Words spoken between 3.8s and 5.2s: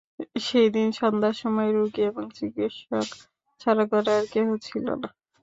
ঘরে আর কেহ ছিল না।